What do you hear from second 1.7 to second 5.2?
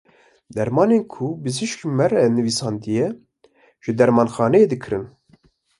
ji me re nivîsandine, ji dermanxaneyê dikirin.